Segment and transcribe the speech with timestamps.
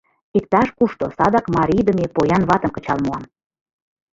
[0.37, 3.23] Иктаж-кушто садак марийдыме поян ватым кычал муам!